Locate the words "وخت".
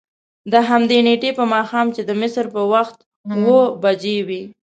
2.73-2.97